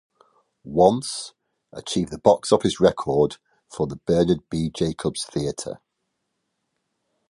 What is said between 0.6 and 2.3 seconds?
"Once" achieved the